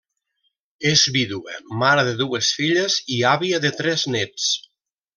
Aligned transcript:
És 0.91 1.03
vídua, 1.17 1.59
mare 1.83 2.07
de 2.09 2.15
dues 2.23 2.51
filles 2.63 2.99
i 3.19 3.23
àvia 3.37 3.63
de 3.67 3.75
tres 3.83 4.11
néts. 4.19 4.53